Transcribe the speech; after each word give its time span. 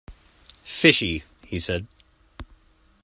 "Fishy," 0.65 1.23
he 1.45 1.59
said. 1.59 1.85